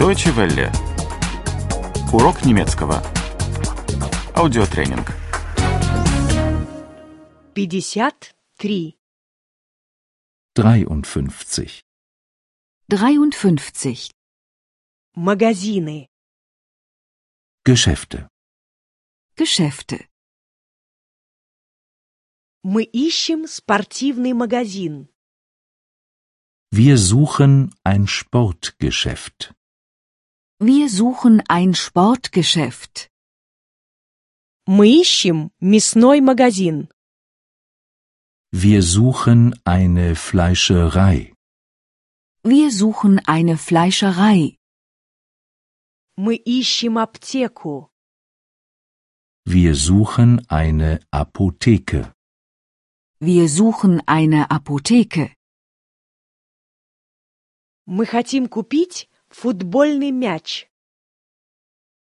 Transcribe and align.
Deutsche 0.00 0.34
Welle. 0.36 0.72
Урок 2.12 2.44
немецкого. 2.44 3.02
Аудиотренинг. 4.34 5.12
53. 7.54 8.96
53. 10.54 11.84
53. 12.88 14.10
Магазины. 15.14 16.08
Geschäfte. 17.64 18.28
Geschäfte. 19.36 20.08
Мы 22.62 22.82
ищем 22.82 23.46
спортивный 23.46 24.32
магазин. 24.32 25.08
Wir 26.72 26.98
suchen 26.98 27.72
ein 27.84 28.08
Sportgeschäft. 28.08 29.54
Wir 30.60 30.88
suchen 30.88 31.42
ein 31.48 31.74
Sportgeschäft. 31.74 33.10
Мы 34.66 35.00
ищем 35.00 35.52
мясной 35.60 36.20
магазин. 36.20 36.88
Wir 38.52 38.82
suchen 38.82 39.54
eine 39.64 40.14
Fleischerei. 40.16 41.34
Wir 42.42 42.70
suchen 42.70 43.20
eine 43.26 43.58
Fleischerei. 43.58 44.56
Мы 46.16 46.36
ищем 46.36 46.96
аптеку. 46.98 47.90
Wir 49.44 49.74
suchen 49.74 50.44
eine 50.48 51.00
Apotheke. 51.10 52.12
Wir 53.20 53.48
suchen 53.48 54.02
eine 54.06 54.50
Apotheke. 54.50 55.32
Мы 57.84 58.06
хотим 58.06 58.48
купить 58.48 59.08
футбольный 59.30 60.12
мяч. 60.12 60.68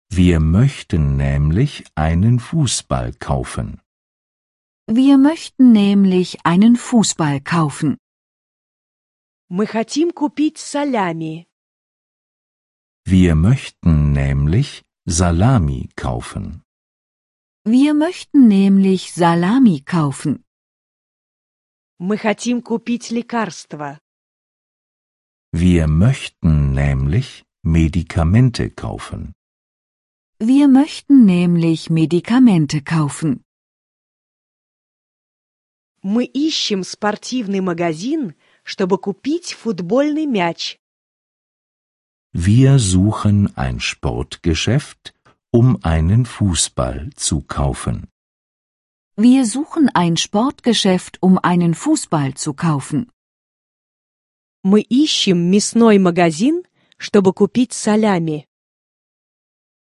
Wir 0.09 0.41
möchten 0.41 1.17
nämlich 1.17 1.85
einen 1.95 2.39
Fußball 2.41 3.13
kaufen. 3.15 3.81
Wir 4.87 5.19
möchten 5.19 5.73
nämlich 5.73 6.45
einen 6.45 6.77
Fußball 6.77 7.41
kaufen. 7.41 7.97
Мы 9.49 9.67
хотим 9.67 10.11
купить 10.13 10.59
солями. 10.59 11.47
Wir 13.05 13.35
möchten 13.35 14.13
nämlich 14.13 14.83
Salami 15.07 15.89
kaufen. 15.97 16.63
Wir 17.65 17.95
möchten 17.95 18.49
nämlich 18.49 19.13
Salami 19.13 19.81
kaufen. 19.81 20.45
Мы 21.99 22.17
хотим 22.17 22.63
купить 22.63 23.11
лекарства. 23.11 23.99
Wir 25.55 25.87
möchten 25.89 26.73
nämlich 26.73 27.45
Medikamente 27.63 28.71
kaufen. 28.71 29.33
Wir 30.39 30.69
möchten 30.69 31.27
nämlich 31.27 31.91
Medikamente 31.91 32.83
kaufen. 32.83 33.43
Мы 36.03 36.25
ищем 36.25 36.83
спортивный 36.83 37.61
магазин, 37.61 38.35
чтобы 38.65 38.97
купить 38.97 39.53
футбольный 39.53 40.27
мяч. 40.27 40.79
Wir 42.33 42.79
suchen 42.79 43.55
ein 43.57 43.81
Sportgeschäft, 43.81 45.15
um 45.51 45.79
einen 45.83 46.25
Fußball 46.25 47.11
zu 47.17 47.43
kaufen. 47.43 48.09
Wir 49.17 49.45
suchen 49.45 49.91
ein 49.93 50.17
Sportgeschäft, 50.17 51.19
um 51.21 51.39
einen 51.39 51.75
Fußball 51.75 52.33
zu 52.35 52.55
kaufen. 52.55 53.11
Мы 54.65 54.81
ищем 54.83 55.39
мясной 55.51 55.99
магазин, 55.99 56.65
чтобы 56.99 57.33
купить 57.33 57.73
солями. 57.73 58.47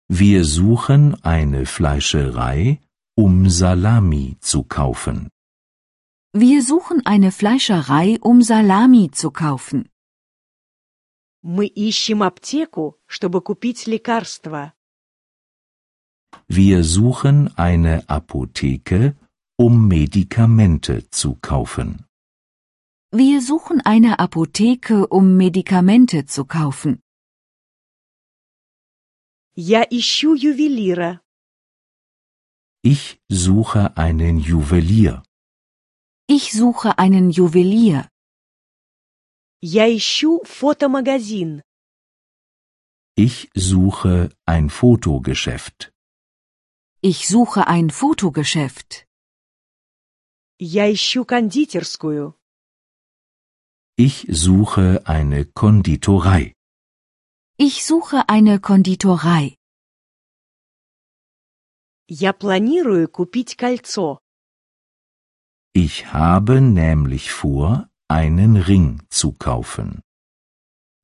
Wir 0.10 0.44
suchen 0.44 1.16
eine 1.24 1.66
Fleischerei, 1.66 2.80
um 3.16 3.50
Salami 3.50 4.38
zu 4.42 4.64
kaufen. 4.64 5.30
Wir 6.34 6.62
suchen 6.64 7.06
eine 7.06 7.32
Fleischerei, 7.32 8.18
um 8.22 8.42
Salami 8.42 9.10
zu 9.12 9.32
kaufen. 9.32 9.90
Мы 11.44 11.66
ищем 11.68 12.24
аптеку, 12.24 12.98
чтобы 13.08 13.42
купить 13.42 13.88
лекарства. 13.88 14.74
Wir 16.48 16.84
suchen 16.84 17.50
eine 17.58 18.08
Apotheke, 18.08 19.16
um 19.58 19.88
Medikamente 19.88 21.10
zu 21.10 21.36
kaufen. 21.42 22.05
Wir 23.14 23.42
suchen 23.42 23.82
eine 23.82 24.20
Apotheke, 24.20 25.08
um 25.08 25.36
Medikamente 25.36 26.26
zu 26.26 26.46
kaufen. 26.46 27.02
Я 29.56 29.84
ищу 29.84 30.34
ювелира. 30.34 31.20
Ich 32.84 33.20
suche 33.30 33.96
einen 33.98 34.40
Juwelier. 34.40 35.24
Ich 36.28 36.54
suche 36.54 36.98
einen 36.98 37.30
Juwelier. 37.30 38.08
Я 39.62 39.88
ищу 39.88 40.42
фотомагазин. 40.46 41.62
Ich 43.16 43.50
suche 43.54 44.30
ein 44.46 44.70
Fotogeschäft. 44.70 45.92
Ich 47.02 47.28
suche 47.28 47.68
ein 47.68 47.90
Fotogeschäft. 47.90 49.06
Я 50.58 50.90
ищу 50.90 51.26
кондитерскую. 51.26 52.36
Ich 53.98 54.26
suche 54.30 55.04
eine 55.06 55.46
Konditorei. 55.46 56.54
Ich 57.58 57.86
suche 57.86 58.28
eine 58.30 58.60
Konditorei. 58.60 59.56
Я 62.08 62.34
планирую 62.34 63.08
купить 63.08 63.58
кольцо. 63.58 64.20
Ich 65.74 66.12
habe 66.14 66.60
nämlich 66.62 67.32
vor, 67.32 67.88
einen 68.10 68.58
Ring 68.58 69.02
zu 69.10 69.32
kaufen. 69.32 70.02